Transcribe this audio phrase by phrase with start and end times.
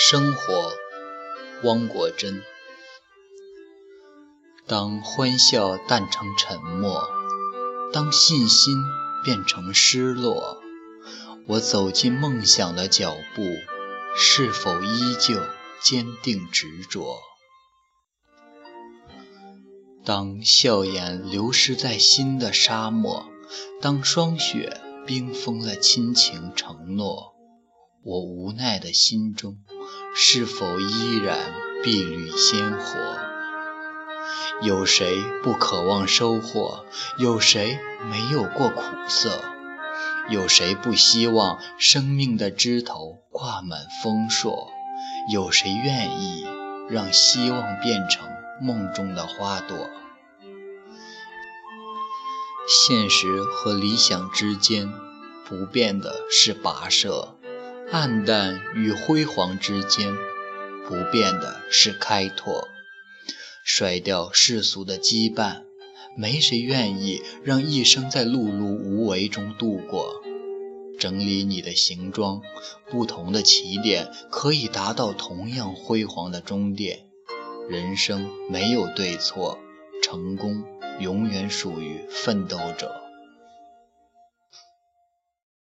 [0.00, 0.72] 生活，
[1.64, 2.40] 汪国真。
[4.64, 7.02] 当欢笑淡成沉默，
[7.92, 8.76] 当信心
[9.24, 10.62] 变成失落，
[11.48, 13.42] 我走进梦想的脚步，
[14.16, 15.42] 是否依旧
[15.82, 17.18] 坚定执着？
[20.04, 23.26] 当笑颜流失在心的沙漠，
[23.82, 27.34] 当霜雪冰封了亲情承诺，
[28.04, 29.58] 我无奈的心中。
[30.20, 33.20] 是否依然碧绿鲜活？
[34.60, 36.84] 有谁不渴望收获？
[37.18, 37.78] 有谁
[38.10, 39.40] 没有过苦涩？
[40.28, 44.72] 有谁不希望生命的枝头挂满丰硕？
[45.32, 46.44] 有谁愿意
[46.90, 48.28] 让希望变成
[48.60, 49.88] 梦中的花朵？
[52.66, 54.92] 现实和理想之间
[55.48, 57.37] 不变的是跋涉。
[57.90, 60.12] 暗淡与辉煌之间，
[60.86, 62.68] 不变的是开拓。
[63.64, 65.62] 甩掉世俗的羁绊，
[66.14, 70.22] 没谁愿意让一生在碌碌无为中度过。
[70.98, 72.42] 整理你的行装，
[72.90, 77.06] 不同的起点可以达到同样辉煌的终点。
[77.70, 79.58] 人生没有对错，
[80.02, 80.62] 成功
[81.00, 83.07] 永远属于奋斗者。